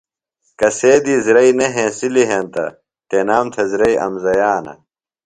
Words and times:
کسے 0.59 0.93
دی 1.03 1.15
زرئی 1.25 1.51
نہ 1.57 1.67
ہینسِلیۡ 1.75 2.27
ہینتہ 2.31 2.65
تنام 3.09 3.45
تھےۡ 3.53 3.67
زرئی 3.71 3.95
امزیانہ۔ 4.05 4.73